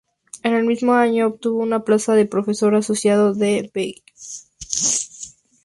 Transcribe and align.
En 0.41 0.55
el 0.55 0.65
mismo 0.65 0.93
año, 0.95 1.27
obtuvo 1.27 1.61
una 1.61 1.83
plaza 1.83 2.15
de 2.15 2.25
profesor 2.25 2.73
asociado 2.73 3.33
en 3.35 3.43
Heidelberg. 3.43 4.01